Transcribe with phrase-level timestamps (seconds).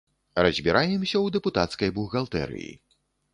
[0.45, 2.73] Разбіраемся ў дэпутацкай бухгалтэрыі.